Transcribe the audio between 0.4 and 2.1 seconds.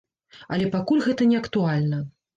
Але пакуль гэта не актуальна.